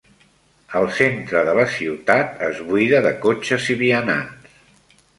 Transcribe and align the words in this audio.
El 0.79 0.89
centre 0.99 1.43
de 1.51 1.53
la 1.59 1.67
ciutat 1.75 2.43
es 2.49 2.65
buida 2.73 3.05
de 3.09 3.15
cotxes 3.29 3.71
i 3.77 3.81
vianants. 3.87 4.61